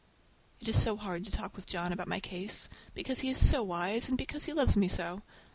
[0.59, 3.61] It is so hard to talk with John about my case, because he is so
[3.61, 5.21] wise, and because he loves me so.